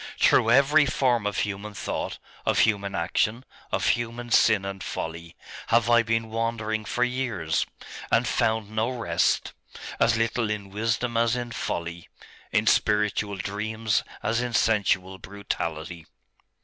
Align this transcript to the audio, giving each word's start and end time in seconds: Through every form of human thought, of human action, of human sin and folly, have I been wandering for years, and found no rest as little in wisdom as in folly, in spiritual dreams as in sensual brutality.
Through 0.19 0.49
every 0.49 0.87
form 0.87 1.27
of 1.27 1.37
human 1.37 1.75
thought, 1.75 2.17
of 2.43 2.57
human 2.61 2.95
action, 2.95 3.45
of 3.71 3.89
human 3.89 4.31
sin 4.31 4.65
and 4.65 4.83
folly, 4.83 5.35
have 5.67 5.91
I 5.91 6.01
been 6.01 6.31
wandering 6.31 6.85
for 6.85 7.03
years, 7.03 7.67
and 8.11 8.27
found 8.27 8.71
no 8.71 8.89
rest 8.89 9.53
as 9.99 10.17
little 10.17 10.49
in 10.49 10.71
wisdom 10.71 11.17
as 11.17 11.35
in 11.35 11.51
folly, 11.51 12.09
in 12.51 12.65
spiritual 12.65 13.35
dreams 13.37 14.03
as 14.23 14.41
in 14.41 14.53
sensual 14.53 15.19
brutality. 15.19 16.07